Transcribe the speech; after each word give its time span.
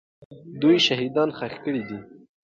دوی 0.61 0.77
شهیدان 0.85 1.29
ښخ 1.37 1.53
کړي 1.65 1.81
دي. 1.89 1.99